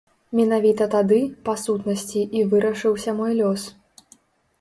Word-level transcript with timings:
Менавіта 0.37 0.85
тады, 0.93 1.19
па 1.49 1.53
сутнасці, 1.63 2.21
і 2.39 2.41
вырашыўся 2.53 3.15
мой 3.21 3.37
лёс. 3.41 3.67